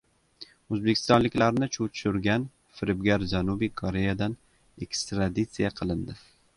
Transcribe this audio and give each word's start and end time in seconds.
O‘zbekistonliklarni 0.75 1.67
chuv 1.75 1.91
tushirgan 1.91 2.47
firibgar 2.79 3.29
Janubiy 3.35 3.75
Koreyadan 3.85 4.37
ekstradisiya 4.89 5.77
qilindi 5.83 6.23